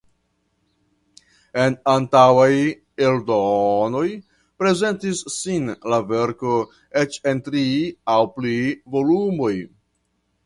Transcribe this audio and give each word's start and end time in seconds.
En 1.63 1.75
antaŭaj 1.91 2.53
eldonoj 3.09 4.05
prezentis 4.63 5.21
sin 5.35 5.69
la 5.95 5.99
verko 6.13 6.55
eĉ 7.05 7.19
en 7.33 7.43
tri 7.51 7.67
aŭ 8.15 8.19
pli 8.39 8.55
volumoj. 8.97 9.55